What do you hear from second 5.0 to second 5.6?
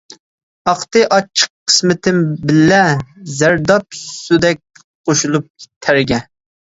قوشۇلۇپ